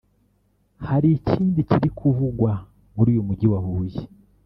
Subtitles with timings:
[0.87, 2.51] "Hari ikindi kiri kuvugwa
[2.95, 4.01] muri uyu mujyi wa Huye